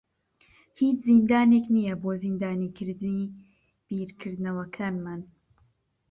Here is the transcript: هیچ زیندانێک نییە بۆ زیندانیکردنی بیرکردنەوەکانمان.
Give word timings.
هیچ 0.79 0.97
زیندانێک 1.07 1.65
نییە 1.75 1.95
بۆ 2.01 2.11
زیندانیکردنی 2.23 3.25
بیرکردنەوەکانمان. 3.87 5.21